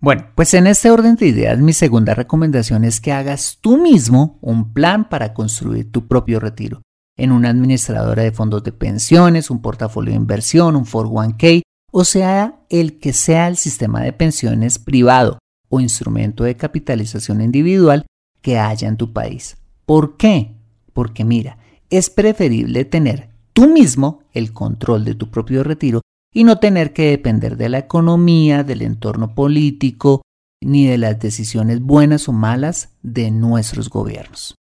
Bueno, 0.00 0.26
pues 0.34 0.52
en 0.54 0.66
este 0.66 0.90
orden 0.90 1.14
de 1.14 1.28
ideas 1.28 1.58
mi 1.58 1.72
segunda 1.72 2.14
recomendación 2.14 2.84
es 2.84 3.00
que 3.00 3.12
hagas 3.12 3.58
tú 3.60 3.76
mismo 3.76 4.38
un 4.40 4.72
plan 4.72 5.08
para 5.08 5.32
construir 5.32 5.92
tu 5.92 6.08
propio 6.08 6.40
retiro, 6.40 6.82
en 7.16 7.30
una 7.30 7.50
administradora 7.50 8.24
de 8.24 8.32
fondos 8.32 8.64
de 8.64 8.72
pensiones, 8.72 9.48
un 9.48 9.62
portafolio 9.62 10.10
de 10.10 10.16
inversión, 10.16 10.74
un 10.74 10.84
401k, 10.84 11.62
o 11.92 12.04
sea, 12.04 12.64
el 12.68 12.98
que 12.98 13.12
sea 13.12 13.46
el 13.46 13.56
sistema 13.56 14.00
de 14.00 14.12
pensiones 14.12 14.78
privado 14.78 15.38
o 15.68 15.78
instrumento 15.78 16.42
de 16.42 16.56
capitalización 16.56 17.40
individual 17.40 18.06
que 18.40 18.58
haya 18.58 18.88
en 18.88 18.96
tu 18.96 19.12
país. 19.12 19.56
¿Por 19.86 20.16
qué? 20.16 20.56
Porque 20.92 21.24
mira, 21.24 21.58
es 21.90 22.10
preferible 22.10 22.84
tener 22.84 23.31
tú 23.52 23.68
mismo 23.68 24.22
el 24.32 24.52
control 24.52 25.04
de 25.04 25.14
tu 25.14 25.30
propio 25.30 25.62
retiro 25.64 26.00
y 26.32 26.44
no 26.44 26.58
tener 26.58 26.92
que 26.92 27.10
depender 27.10 27.56
de 27.56 27.68
la 27.68 27.78
economía, 27.78 28.64
del 28.64 28.82
entorno 28.82 29.34
político, 29.34 30.22
ni 30.62 30.86
de 30.86 30.98
las 30.98 31.18
decisiones 31.18 31.80
buenas 31.80 32.28
o 32.28 32.32
malas 32.32 32.90
de 33.02 33.30
nuestros 33.30 33.90
gobiernos. 33.90 34.54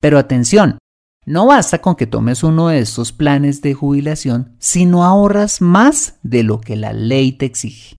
Pero 0.00 0.18
atención, 0.18 0.78
no 1.26 1.46
basta 1.46 1.82
con 1.82 1.94
que 1.94 2.06
tomes 2.06 2.42
uno 2.42 2.68
de 2.68 2.78
estos 2.78 3.12
planes 3.12 3.60
de 3.60 3.74
jubilación 3.74 4.56
si 4.58 4.86
no 4.86 5.04
ahorras 5.04 5.60
más 5.60 6.18
de 6.22 6.42
lo 6.42 6.60
que 6.60 6.76
la 6.76 6.94
ley 6.94 7.32
te 7.32 7.44
exige. 7.44 7.96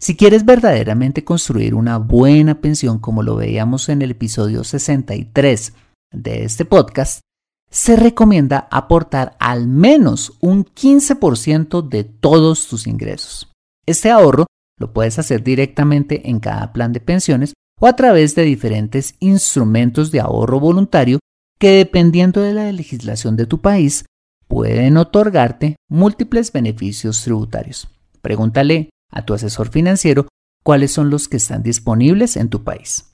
Si 0.00 0.14
quieres 0.14 0.44
verdaderamente 0.44 1.24
construir 1.24 1.74
una 1.74 1.96
buena 1.96 2.60
pensión 2.60 2.98
como 2.98 3.22
lo 3.22 3.34
veíamos 3.36 3.88
en 3.88 4.02
el 4.02 4.10
episodio 4.10 4.62
63 4.62 5.72
de 6.12 6.44
este 6.44 6.64
podcast, 6.66 7.20
se 7.70 7.96
recomienda 7.96 8.68
aportar 8.70 9.36
al 9.38 9.66
menos 9.68 10.32
un 10.40 10.64
15% 10.64 11.86
de 11.86 12.04
todos 12.04 12.66
tus 12.68 12.86
ingresos. 12.86 13.52
Este 13.86 14.10
ahorro 14.10 14.46
lo 14.78 14.92
puedes 14.92 15.18
hacer 15.18 15.42
directamente 15.42 16.30
en 16.30 16.40
cada 16.40 16.72
plan 16.72 16.92
de 16.92 17.00
pensiones 17.00 17.54
o 17.80 17.86
a 17.86 17.96
través 17.96 18.34
de 18.34 18.42
diferentes 18.42 19.14
instrumentos 19.20 20.10
de 20.10 20.20
ahorro 20.20 20.60
voluntario 20.60 21.18
que 21.58 21.70
dependiendo 21.70 22.40
de 22.40 22.54
la 22.54 22.70
legislación 22.72 23.36
de 23.36 23.46
tu 23.46 23.60
país 23.60 24.06
pueden 24.46 24.96
otorgarte 24.96 25.76
múltiples 25.90 26.52
beneficios 26.52 27.22
tributarios. 27.22 27.88
Pregúntale 28.22 28.90
a 29.12 29.24
tu 29.24 29.34
asesor 29.34 29.68
financiero 29.68 30.28
cuáles 30.64 30.92
son 30.92 31.10
los 31.10 31.28
que 31.28 31.36
están 31.36 31.62
disponibles 31.62 32.36
en 32.36 32.48
tu 32.48 32.64
país. 32.64 33.12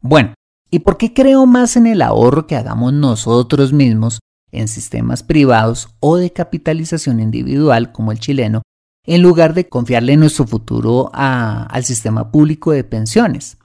Bueno, 0.00 0.34
¿y 0.72 0.80
por 0.80 0.96
qué 0.96 1.12
creo 1.12 1.44
más 1.46 1.76
en 1.76 1.86
el 1.86 2.00
ahorro 2.00 2.46
que 2.46 2.56
hagamos 2.56 2.94
nosotros 2.94 3.72
mismos 3.74 4.20
en 4.50 4.68
sistemas 4.68 5.22
privados 5.22 5.90
o 6.00 6.16
de 6.16 6.32
capitalización 6.32 7.20
individual 7.20 7.92
como 7.92 8.10
el 8.10 8.18
chileno, 8.18 8.62
en 9.06 9.20
lugar 9.20 9.52
de 9.52 9.68
confiarle 9.68 10.16
nuestro 10.16 10.46
futuro 10.46 11.10
al 11.12 11.84
sistema 11.84 12.32
público 12.32 12.72
de 12.72 12.84
pensiones? 12.84 13.58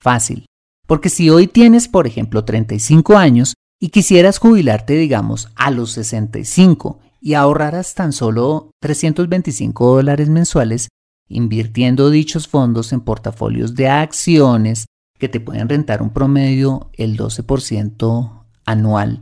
Fácil, 0.00 0.46
porque 0.86 1.10
si 1.10 1.28
hoy 1.28 1.48
tienes, 1.48 1.86
por 1.86 2.06
ejemplo, 2.06 2.44
35 2.44 3.16
años 3.16 3.54
y 3.78 3.90
quisieras 3.90 4.38
jubilarte, 4.38 4.94
digamos, 4.94 5.50
a 5.54 5.70
los 5.70 5.92
65 5.92 6.98
y 7.20 7.34
ahorraras 7.34 7.94
tan 7.94 8.12
solo 8.12 8.70
325 8.80 9.96
dólares 9.96 10.30
mensuales, 10.30 10.88
invirtiendo 11.28 12.08
dichos 12.08 12.48
fondos 12.48 12.94
en 12.94 13.02
portafolios 13.02 13.74
de 13.74 13.88
acciones 13.88 14.86
que 15.18 15.28
te 15.28 15.40
pueden 15.40 15.68
rentar 15.68 16.02
un 16.02 16.10
promedio 16.10 16.90
el 16.94 17.16
12% 17.16 18.44
anual. 18.64 19.20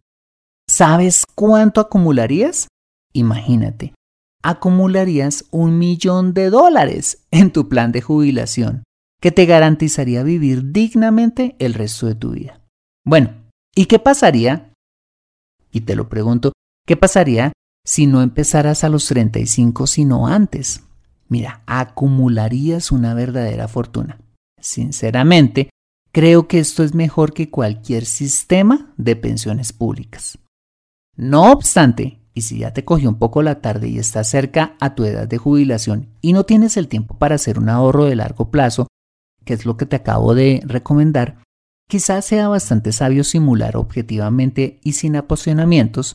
¿Sabes 0.69 1.25
cuánto 1.35 1.81
acumularías? 1.81 2.69
Imagínate, 3.13 3.95
acumularías 4.43 5.45
un 5.51 5.79
millón 5.79 6.35
de 6.35 6.51
dólares 6.51 7.25
en 7.31 7.51
tu 7.51 7.69
plan 7.69 7.93
de 7.93 8.03
jubilación 8.03 8.83
que 9.21 9.33
te 9.33 9.47
garantizaría 9.47 10.23
vivir 10.23 10.73
dignamente 10.73 11.57
el 11.59 11.75
resto 11.75 12.07
de 12.07 12.15
tu 12.15 12.33
vida. 12.33 12.61
Bueno, 13.05 13.31
¿y 13.75 13.87
qué 13.87 13.99
pasaría? 13.99 14.73
Y 15.73 15.81
te 15.83 15.97
lo 15.97 16.09
pregunto, 16.09 16.53
¿qué 16.87 16.97
pasaría 16.97 17.53
si 17.85 18.07
no 18.07 18.23
empezaras 18.23 18.85
a 18.85 18.89
los 18.89 19.07
35 19.07 19.87
sino 19.87 20.27
antes? 20.27 20.83
Mira, 21.29 21.63
acumularías 21.67 22.93
una 22.93 23.15
verdadera 23.15 23.69
fortuna. 23.69 24.19
Sinceramente, 24.61 25.71
creo 26.17 26.49
que 26.49 26.59
esto 26.59 26.83
es 26.83 26.95
mejor 26.95 27.35
que 27.35 27.51
cualquier 27.51 28.07
sistema 28.07 28.95
de 28.97 29.17
pensiones 29.17 29.75
públicas. 29.75 30.39
No 31.15 31.53
obstante, 31.53 32.21
y 32.33 32.41
si 32.41 32.61
ya 32.61 32.73
te 32.73 32.87
cogió 32.87 33.11
un 33.11 33.19
poco 33.19 33.43
la 33.43 33.61
tarde 33.61 33.89
y 33.89 33.99
estás 33.99 34.31
cerca 34.31 34.77
a 34.81 34.95
tu 34.95 35.05
edad 35.05 35.29
de 35.29 35.37
jubilación 35.37 36.09
y 36.23 36.33
no 36.33 36.45
tienes 36.45 36.79
el 36.79 36.89
tiempo 36.89 37.19
para 37.19 37.35
hacer 37.35 37.59
un 37.59 37.69
ahorro 37.69 38.07
de 38.07 38.17
largo 38.17 38.51
plazo, 38.51 38.87
que 39.45 39.53
es 39.53 39.67
lo 39.67 39.77
que 39.77 39.85
te 39.85 39.97
acabo 39.97 40.35
de 40.35 40.63
recomendar, 40.65 41.43
quizás 41.87 42.25
sea 42.25 42.49
bastante 42.49 42.93
sabio 42.93 43.23
simular 43.23 43.77
objetivamente 43.77 44.81
y 44.83 44.93
sin 44.93 45.17
apasionamientos 45.17 46.15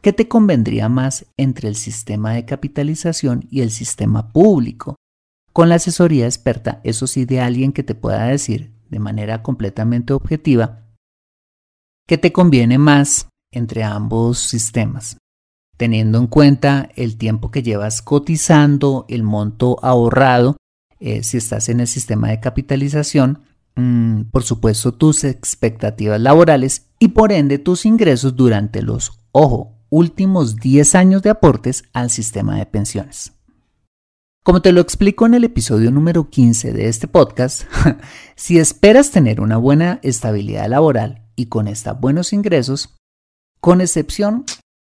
qué 0.00 0.14
te 0.14 0.26
convendría 0.26 0.88
más 0.88 1.26
entre 1.36 1.68
el 1.68 1.76
sistema 1.76 2.32
de 2.32 2.46
capitalización 2.46 3.46
y 3.50 3.60
el 3.60 3.70
sistema 3.70 4.32
público, 4.32 4.96
con 5.52 5.68
la 5.68 5.74
asesoría 5.74 6.24
experta, 6.24 6.80
eso 6.82 7.06
sí, 7.06 7.26
de 7.26 7.42
alguien 7.42 7.74
que 7.74 7.82
te 7.82 7.94
pueda 7.94 8.24
decir 8.24 8.73
de 8.94 9.00
manera 9.00 9.42
completamente 9.42 10.12
objetiva 10.12 10.86
qué 12.06 12.16
te 12.16 12.30
conviene 12.30 12.78
más 12.78 13.26
entre 13.52 13.82
ambos 13.82 14.38
sistemas, 14.38 15.18
teniendo 15.76 16.18
en 16.18 16.28
cuenta 16.28 16.90
el 16.94 17.18
tiempo 17.18 17.50
que 17.50 17.64
llevas 17.64 18.02
cotizando, 18.02 19.04
el 19.08 19.24
monto 19.24 19.78
ahorrado 19.82 20.56
eh, 21.00 21.24
si 21.24 21.38
estás 21.38 21.68
en 21.68 21.80
el 21.80 21.88
sistema 21.88 22.28
de 22.28 22.38
capitalización, 22.38 23.40
mm, 23.74 24.30
por 24.30 24.44
supuesto 24.44 24.94
tus 24.94 25.24
expectativas 25.24 26.20
laborales 26.20 26.86
y 27.00 27.08
por 27.08 27.32
ende 27.32 27.58
tus 27.58 27.84
ingresos 27.84 28.36
durante 28.36 28.80
los, 28.80 29.18
ojo, 29.32 29.74
últimos 29.90 30.54
10 30.54 30.94
años 30.94 31.22
de 31.22 31.30
aportes 31.30 31.82
al 31.92 32.10
sistema 32.10 32.58
de 32.58 32.66
pensiones. 32.66 33.32
Como 34.44 34.60
te 34.60 34.72
lo 34.72 34.82
explico 34.82 35.24
en 35.24 35.32
el 35.32 35.44
episodio 35.44 35.90
número 35.90 36.28
15 36.28 36.74
de 36.74 36.88
este 36.88 37.08
podcast, 37.08 37.62
si 38.36 38.58
esperas 38.58 39.10
tener 39.10 39.40
una 39.40 39.56
buena 39.56 40.00
estabilidad 40.02 40.68
laboral 40.68 41.22
y 41.34 41.46
con 41.46 41.66
esta 41.66 41.94
buenos 41.94 42.34
ingresos, 42.34 42.94
con 43.62 43.80
excepción, 43.80 44.44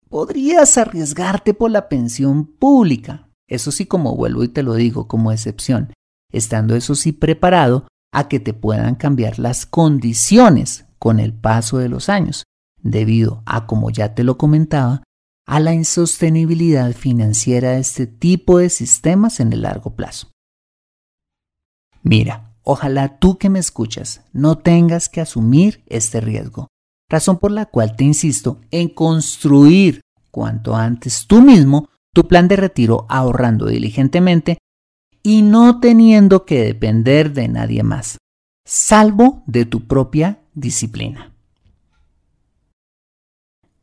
podrías 0.08 0.78
arriesgarte 0.78 1.52
por 1.52 1.72
la 1.72 1.88
pensión 1.88 2.46
pública. 2.46 3.28
Eso 3.48 3.72
sí, 3.72 3.86
como 3.86 4.14
vuelvo 4.14 4.44
y 4.44 4.48
te 4.48 4.62
lo 4.62 4.74
digo, 4.74 5.08
como 5.08 5.32
excepción 5.32 5.92
estando 6.32 6.76
eso 6.76 6.94
sí 6.94 7.10
preparado 7.10 7.88
a 8.12 8.28
que 8.28 8.38
te 8.38 8.54
puedan 8.54 8.94
cambiar 8.94 9.40
las 9.40 9.66
condiciones 9.66 10.86
con 11.00 11.18
el 11.18 11.32
paso 11.34 11.78
de 11.78 11.88
los 11.88 12.08
años, 12.08 12.44
debido 12.80 13.42
a, 13.46 13.66
como 13.66 13.90
ya 13.90 14.14
te 14.14 14.22
lo 14.22 14.38
comentaba, 14.38 15.02
a 15.46 15.60
la 15.60 15.74
insostenibilidad 15.74 16.92
financiera 16.92 17.72
de 17.72 17.80
este 17.80 18.06
tipo 18.06 18.58
de 18.58 18.70
sistemas 18.70 19.40
en 19.40 19.52
el 19.52 19.62
largo 19.62 19.96
plazo. 19.96 20.30
Mira, 22.02 22.54
ojalá 22.62 23.18
tú 23.18 23.36
que 23.38 23.50
me 23.50 23.58
escuchas 23.58 24.22
no 24.32 24.58
tengas 24.58 25.08
que 25.08 25.20
asumir 25.20 25.82
este 25.86 26.20
riesgo, 26.20 26.68
razón 27.08 27.38
por 27.38 27.50
la 27.50 27.66
cual 27.66 27.96
te 27.96 28.04
insisto 28.04 28.60
en 28.70 28.88
construir 28.88 30.00
cuanto 30.30 30.76
antes 30.76 31.26
tú 31.26 31.42
mismo 31.42 31.88
tu 32.14 32.26
plan 32.26 32.48
de 32.48 32.56
retiro 32.56 33.06
ahorrando 33.08 33.66
diligentemente 33.66 34.58
y 35.22 35.42
no 35.42 35.80
teniendo 35.80 36.46
que 36.46 36.62
depender 36.64 37.32
de 37.32 37.48
nadie 37.48 37.82
más, 37.82 38.18
salvo 38.64 39.42
de 39.46 39.64
tu 39.66 39.86
propia 39.86 40.40
disciplina. 40.54 41.29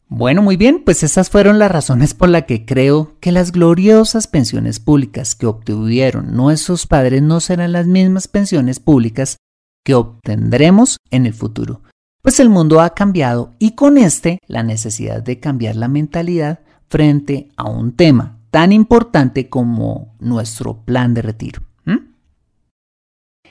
Bueno, 0.10 0.42
muy 0.42 0.56
bien, 0.56 0.84
pues 0.86 1.04
esas 1.04 1.30
fueron 1.30 1.60
las 1.60 1.70
razones 1.70 2.14
por 2.14 2.30
las 2.30 2.44
que 2.44 2.66
creo 2.66 3.18
que 3.20 3.34
las 3.34 3.52
gloriosas 3.52 4.28
pensiones 4.28 4.80
públicas 4.80 5.36
que 5.36 5.48
obtuvieron 5.48 6.34
nuestros 6.34 6.88
padres 6.88 7.22
no 7.22 7.42
serán 7.42 7.74
las 7.74 7.88
mismas 7.88 8.30
pensiones 8.30 8.80
públicas 8.80 9.38
que 9.84 9.96
obtendremos 9.96 10.98
en 11.12 11.26
el 11.26 11.34
futuro. 11.34 11.82
Pues 12.22 12.40
el 12.40 12.50
mundo 12.50 12.80
ha 12.80 12.92
cambiado 12.92 13.54
y 13.60 13.72
con 13.72 13.98
este 13.98 14.40
la 14.48 14.64
necesidad 14.64 15.22
de 15.22 15.42
cambiar 15.42 15.76
la 15.76 15.90
mentalidad 15.90 16.62
frente 16.88 17.50
a 17.58 17.70
un 17.70 17.92
tema 17.92 18.40
tan 18.50 18.72
importante 18.72 19.50
como 19.50 20.16
nuestro 20.20 20.86
plan 20.86 21.14
de 21.14 21.22
retiro. 21.22 21.62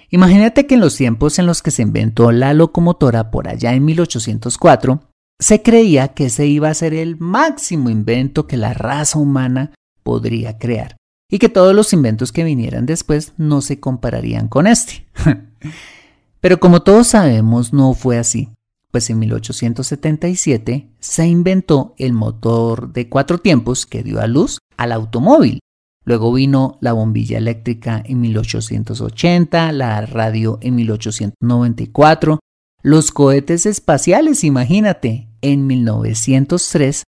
Imagínate 0.08 0.66
que 0.66 0.74
en 0.74 0.80
los 0.80 0.96
tiempos 0.96 1.38
en 1.38 1.46
los 1.46 1.62
que 1.62 1.72
se 1.72 1.82
inventó 1.82 2.30
la 2.30 2.54
locomotora 2.54 3.30
por 3.30 3.48
allá 3.48 3.74
en 3.74 3.84
1804, 3.84 5.00
se 5.38 5.62
creía 5.62 6.08
que 6.08 6.26
ese 6.26 6.46
iba 6.46 6.68
a 6.68 6.74
ser 6.74 6.94
el 6.94 7.18
máximo 7.18 7.90
invento 7.90 8.46
que 8.46 8.56
la 8.56 8.74
raza 8.74 9.18
humana 9.18 9.72
podría 10.02 10.58
crear 10.58 10.96
y 11.30 11.38
que 11.38 11.48
todos 11.48 11.74
los 11.74 11.92
inventos 11.92 12.32
que 12.32 12.44
vinieran 12.44 12.86
después 12.86 13.32
no 13.36 13.60
se 13.60 13.80
compararían 13.80 14.48
con 14.48 14.66
este. 14.66 15.06
Pero 16.40 16.60
como 16.60 16.82
todos 16.82 17.08
sabemos, 17.08 17.72
no 17.72 17.92
fue 17.94 18.18
así 18.18 18.50
pues 18.96 19.10
en 19.10 19.18
1877 19.18 20.88
se 21.00 21.26
inventó 21.26 21.94
el 21.98 22.14
motor 22.14 22.94
de 22.94 23.10
cuatro 23.10 23.36
tiempos 23.36 23.84
que 23.84 24.02
dio 24.02 24.22
a 24.22 24.26
luz 24.26 24.56
al 24.78 24.90
automóvil. 24.90 25.60
Luego 26.06 26.32
vino 26.32 26.78
la 26.80 26.94
bombilla 26.94 27.36
eléctrica 27.36 28.02
en 28.02 28.22
1880, 28.22 29.72
la 29.72 30.00
radio 30.06 30.58
en 30.62 30.76
1894, 30.76 32.38
los 32.82 33.10
cohetes 33.10 33.66
espaciales, 33.66 34.44
imagínate, 34.44 35.25
en 35.40 35.66
1903 35.66 37.04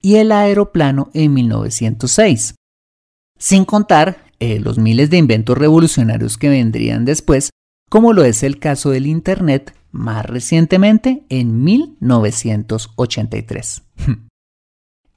y 0.00 0.16
el 0.16 0.32
aeroplano 0.32 1.10
en 1.14 1.32
1906. 1.34 2.56
Sin 3.38 3.64
contar 3.64 4.24
eh, 4.40 4.58
los 4.60 4.78
miles 4.78 5.10
de 5.10 5.18
inventos 5.18 5.56
revolucionarios 5.56 6.36
que 6.36 6.48
vendrían 6.48 7.04
después, 7.04 7.50
como 7.88 8.12
lo 8.12 8.24
es 8.24 8.42
el 8.42 8.58
caso 8.58 8.90
del 8.90 9.06
Internet 9.06 9.72
más 9.92 10.26
recientemente 10.26 11.24
en 11.28 11.62
1983. 11.62 13.82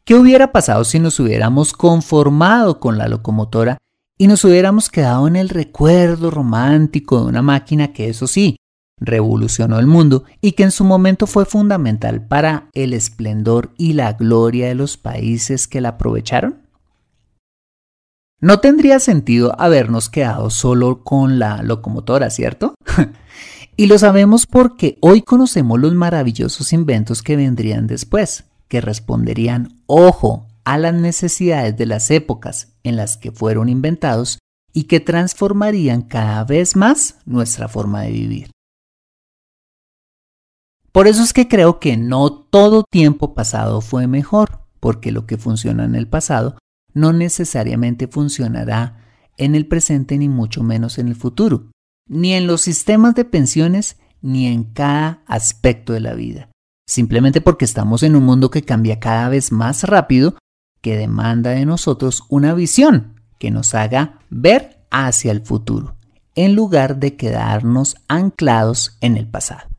¿Qué 0.03 0.13
hubiera 0.13 0.51
pasado 0.51 0.83
si 0.83 0.99
nos 0.99 1.19
hubiéramos 1.19 1.73
conformado 1.73 2.79
con 2.79 2.99
la 2.99 3.07
locomotora 3.07 3.79
y 4.17 4.27
nos 4.27 4.45
hubiéramos 4.45 4.89
quedado 4.89 5.27
en 5.27 5.35
el 5.35 5.49
recuerdo 5.49 6.29
romántico 6.29 7.21
de 7.21 7.25
una 7.25 7.41
máquina 7.41 7.91
que 7.91 8.09
eso 8.09 8.27
sí, 8.27 8.57
revolucionó 8.97 9.79
el 9.79 9.87
mundo 9.87 10.23
y 10.41 10.53
que 10.53 10.63
en 10.63 10.71
su 10.71 10.83
momento 10.83 11.27
fue 11.27 11.45
fundamental 11.45 12.25
para 12.25 12.69
el 12.73 12.93
esplendor 12.93 13.71
y 13.77 13.93
la 13.93 14.13
gloria 14.13 14.67
de 14.67 14.75
los 14.75 14.97
países 14.97 15.67
que 15.67 15.81
la 15.81 15.89
aprovecharon? 15.89 16.65
No 18.39 18.59
tendría 18.59 18.99
sentido 18.99 19.59
habernos 19.59 20.09
quedado 20.09 20.49
solo 20.49 21.03
con 21.03 21.39
la 21.39 21.63
locomotora, 21.63 22.29
¿cierto? 22.29 22.75
y 23.77 23.87
lo 23.87 23.97
sabemos 23.97 24.45
porque 24.45 24.97
hoy 25.01 25.21
conocemos 25.21 25.79
los 25.79 25.93
maravillosos 25.93 26.73
inventos 26.73 27.23
que 27.23 27.37
vendrían 27.37 27.87
después, 27.87 28.45
que 28.67 28.81
responderían, 28.81 29.81
ojo, 29.87 30.47
a 30.63 30.77
las 30.77 30.93
necesidades 30.93 31.77
de 31.77 31.85
las 31.85 32.11
épocas 32.11 32.73
en 32.83 32.97
las 32.97 33.17
que 33.17 33.31
fueron 33.31 33.69
inventados 33.69 34.39
y 34.73 34.83
que 34.83 34.99
transformarían 34.99 36.01
cada 36.01 36.43
vez 36.43 36.75
más 36.75 37.15
nuestra 37.25 37.67
forma 37.67 38.01
de 38.01 38.11
vivir. 38.11 38.54
Por 40.95 41.09
eso 41.09 41.23
es 41.23 41.33
que 41.33 41.49
creo 41.49 41.77
que 41.81 41.97
no 41.97 42.31
todo 42.31 42.85
tiempo 42.89 43.33
pasado 43.33 43.81
fue 43.81 44.07
mejor, 44.07 44.61
porque 44.79 45.11
lo 45.11 45.25
que 45.25 45.35
funciona 45.35 45.83
en 45.83 45.93
el 45.93 46.07
pasado 46.07 46.57
no 46.93 47.11
necesariamente 47.11 48.07
funcionará 48.07 49.03
en 49.35 49.55
el 49.55 49.67
presente 49.67 50.17
ni 50.17 50.29
mucho 50.29 50.63
menos 50.63 50.97
en 50.97 51.09
el 51.09 51.15
futuro, 51.17 51.69
ni 52.07 52.31
en 52.31 52.47
los 52.47 52.61
sistemas 52.61 53.13
de 53.13 53.25
pensiones 53.25 53.97
ni 54.21 54.47
en 54.47 54.63
cada 54.63 55.21
aspecto 55.27 55.91
de 55.91 55.99
la 55.99 56.13
vida, 56.13 56.47
simplemente 56.87 57.41
porque 57.41 57.65
estamos 57.65 58.01
en 58.01 58.15
un 58.15 58.23
mundo 58.23 58.49
que 58.49 58.63
cambia 58.63 59.01
cada 59.01 59.27
vez 59.27 59.51
más 59.51 59.83
rápido, 59.83 60.37
que 60.79 60.95
demanda 60.95 61.49
de 61.49 61.65
nosotros 61.65 62.23
una 62.29 62.53
visión 62.53 63.19
que 63.37 63.51
nos 63.51 63.75
haga 63.75 64.21
ver 64.29 64.85
hacia 64.91 65.33
el 65.33 65.41
futuro, 65.41 65.97
en 66.35 66.55
lugar 66.55 67.01
de 67.01 67.17
quedarnos 67.17 67.97
anclados 68.07 68.97
en 69.01 69.17
el 69.17 69.27
pasado. 69.27 69.74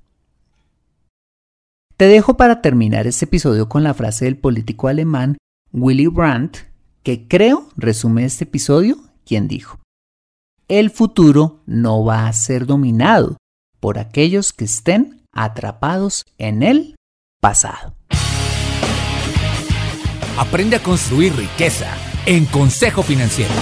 Te 1.97 2.09
dejo 2.09 2.37
para 2.37 2.61
terminar 2.61 3.07
este 3.07 3.25
episodio 3.25 3.71
con 3.71 3.83
la 3.83 3.95
frase 3.95 4.27
del 4.27 4.37
político 4.37 4.89
alemán 4.89 5.39
Willy 5.73 6.09
Brandt, 6.09 6.59
que 7.03 7.27
creo 7.27 7.71
resume 7.75 8.27
este 8.27 8.45
episodio, 8.45 8.99
quien 9.25 9.49
dijo, 9.49 9.79
el 10.69 10.91
futuro 10.91 11.63
no 11.65 12.05
va 12.05 12.27
a 12.27 12.33
ser 12.35 12.67
dominado 12.67 13.39
por 13.81 13.99
aquellos 13.99 14.53
que 14.53 14.67
estén 14.67 15.23
atrapados 15.33 16.27
en 16.37 16.63
el 16.63 16.97
pasado. 17.41 17.95
Aprende 20.37 20.77
a 20.77 20.83
construir 20.83 21.35
riqueza 21.35 21.89
en 22.27 22.45
Consejo 22.45 23.03
Financiero. 23.03 23.55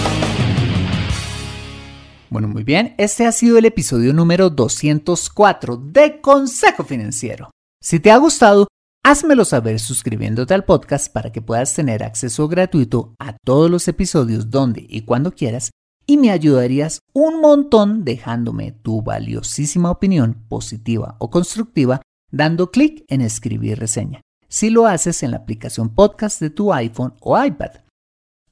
Bueno, 2.30 2.48
muy 2.48 2.64
bien, 2.64 2.96
este 2.98 3.26
ha 3.26 3.30
sido 3.32 3.58
el 3.58 3.64
episodio 3.64 4.12
número 4.12 4.50
204 4.50 5.76
de 5.76 6.20
Consejo 6.20 6.82
Financiero. 6.82 7.53
Si 7.84 8.00
te 8.00 8.10
ha 8.10 8.16
gustado, 8.16 8.66
házmelo 9.04 9.44
saber 9.44 9.78
suscribiéndote 9.78 10.54
al 10.54 10.64
podcast 10.64 11.12
para 11.12 11.32
que 11.32 11.42
puedas 11.42 11.74
tener 11.74 12.02
acceso 12.02 12.48
gratuito 12.48 13.14
a 13.18 13.36
todos 13.44 13.70
los 13.70 13.86
episodios 13.88 14.48
donde 14.48 14.86
y 14.88 15.02
cuando 15.02 15.32
quieras 15.32 15.70
y 16.06 16.16
me 16.16 16.30
ayudarías 16.30 17.00
un 17.12 17.42
montón 17.42 18.02
dejándome 18.02 18.72
tu 18.72 19.02
valiosísima 19.02 19.90
opinión 19.90 20.46
positiva 20.48 21.16
o 21.18 21.28
constructiva 21.28 22.00
dando 22.32 22.70
clic 22.70 23.04
en 23.08 23.20
escribir 23.20 23.78
reseña, 23.78 24.22
si 24.48 24.70
lo 24.70 24.86
haces 24.86 25.22
en 25.22 25.32
la 25.32 25.36
aplicación 25.36 25.94
podcast 25.94 26.40
de 26.40 26.48
tu 26.48 26.72
iPhone 26.72 27.12
o 27.20 27.38
iPad. 27.38 27.82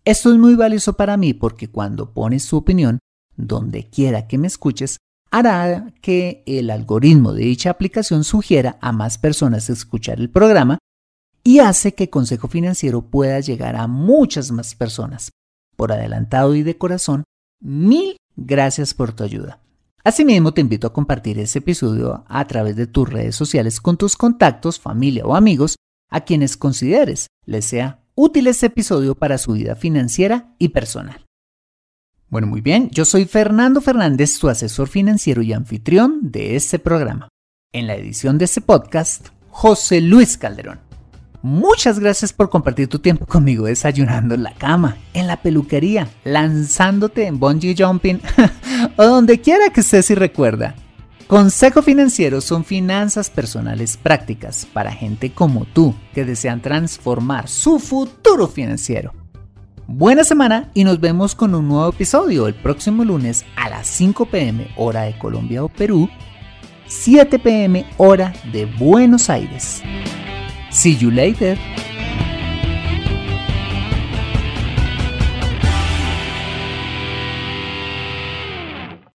Esto 0.05 0.31
es 0.31 0.39
muy 0.39 0.57
valioso 0.57 0.93
para 0.93 1.17
mí 1.17 1.33
porque 1.33 1.71
cuando 1.71 2.13
pones 2.13 2.47
tu 2.47 2.59
opinión, 2.59 2.99
donde 3.35 3.89
quiera 3.89 4.29
que 4.29 4.37
me 4.37 4.49
escuches, 4.49 4.99
hará 5.33 5.93
que 6.03 6.45
el 6.47 6.71
algoritmo 6.71 7.33
de 7.33 7.45
dicha 7.45 7.71
aplicación 7.71 8.23
sugiera 8.23 8.77
a 8.81 8.93
más 8.93 9.17
personas 9.19 9.71
escuchar 9.71 10.21
el 10.21 10.31
programa 10.31 10.79
y 11.43 11.59
hace 11.59 11.95
que 11.95 12.11
Consejo 12.11 12.49
Financiero 12.49 13.03
pueda 13.03 13.41
llegar 13.41 13.75
a 13.75 13.89
muchas 13.89 14.53
más 14.53 14.75
personas. 14.75 15.31
Por 15.75 15.91
adelantado 15.91 16.55
y 16.55 16.63
de 16.63 16.77
corazón, 16.77 17.25
mil 17.61 18.17
gracias 18.37 18.93
por 18.93 19.15
tu 19.15 19.25
ayuda. 19.25 19.59
Asimismo, 20.05 20.53
te 20.53 20.61
invito 20.61 20.87
a 20.87 20.93
compartir 20.93 21.39
este 21.39 21.61
episodio 21.61 22.25
a 22.29 22.47
través 22.47 22.77
de 22.77 22.87
tus 22.87 23.09
redes 23.09 23.35
sociales 23.35 23.81
con 23.81 23.97
tus 23.97 24.17
contactos, 24.17 24.79
familia 24.79 25.25
o 25.25 25.35
amigos 25.35 25.77
a 26.11 26.21
quienes 26.21 26.59
consideres 26.59 27.29
les 27.47 27.65
sea 27.65 28.05
útil 28.15 28.49
este 28.49 28.67
episodio 28.67 29.15
para 29.15 29.39
su 29.39 29.53
vida 29.53 29.77
financiera 29.77 30.55
y 30.59 30.69
personal. 30.69 31.25
Bueno, 32.33 32.47
muy 32.47 32.63
bien, 32.63 32.89
yo 32.93 33.05
soy 33.05 33.27
Fernando 33.27 33.83
Fernández, 33.83 34.39
tu 34.39 34.49
asesor 34.49 34.89
financiero 34.89 35.43
y 35.43 35.53
anfitrión 35.53 36.19
de 36.23 36.57
este 36.57 36.79
programa. 36.79 37.29
En 37.75 37.87
la 37.87 37.95
edición 37.95 38.39
de 38.39 38.47
este 38.47 38.63
podcast, 38.63 39.29
José 39.51 40.01
Luis 40.01 40.39
Calderón. 40.39 40.81
Muchas 41.43 41.99
gracias 41.99 42.33
por 42.33 42.49
compartir 42.49 42.89
tu 42.89 43.01
tiempo 43.01 43.27
conmigo 43.27 43.67
desayunando 43.67 44.35
en 44.35 44.45
la 44.45 44.55
cama, 44.55 44.97
en 45.13 45.27
la 45.27 45.43
peluquería, 45.43 46.09
lanzándote 46.25 47.27
en 47.27 47.39
bungee 47.39 47.77
jumping 47.77 48.23
o 48.97 49.05
donde 49.05 49.43
quiera 49.43 49.69
que 49.69 49.83
estés 49.83 50.11
y 50.11 50.15
recuerda. 50.15 50.75
Consejo 51.27 51.83
Financiero 51.83 52.41
son 52.41 52.65
finanzas 52.65 53.29
personales 53.29 53.99
prácticas 53.99 54.67
para 54.73 54.91
gente 54.91 55.33
como 55.35 55.67
tú 55.67 55.95
que 56.15 56.25
desean 56.25 56.63
transformar 56.63 57.47
su 57.47 57.79
futuro 57.79 58.49
financiero. 58.49 59.13
Buena 59.89 60.23
semana 60.23 60.71
y 60.75 60.85
nos 60.85 61.01
vemos 61.01 61.35
con 61.35 61.57
un 61.57 61.67
nuevo 61.67 61.89
episodio 61.89 62.47
el 62.47 62.55
próximo 62.55 63.05
lunes 63.05 63.45
a 63.57 63.69
las 63.69 63.89
5 63.89 64.27
pm 64.27 64.69
hora 64.77 65.03
de 65.03 65.19
Colombia 65.19 65.65
o 65.65 65.69
Perú, 65.69 66.09
7 66.87 67.41
pm 67.41 67.85
hora 67.97 68.33
de 68.53 68.67
Buenos 68.67 69.29
Aires. 69.29 69.83
See 70.71 70.97
you 70.97 71.11
later. 71.11 71.59